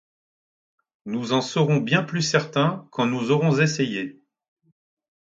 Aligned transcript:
Nous 1.05 1.31
en 1.31 1.41
serons 1.41 1.77
bien 1.77 2.01
plus 2.01 2.23
certains 2.23 2.87
quand 2.89 3.05
nous 3.05 3.29
aurons 3.29 3.59
essayé! 3.59 4.19